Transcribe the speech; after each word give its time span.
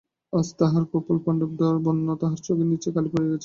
আজ 0.33 0.47
তাহার 0.59 0.83
কপোল 0.91 1.17
পাণ্ডুবর্ণ, 1.25 2.07
তাহার 2.21 2.39
চোখের 2.45 2.67
নীচে 2.71 2.89
কালি 2.95 3.09
পড়িয়া 3.11 3.29
গেছে। 3.29 3.39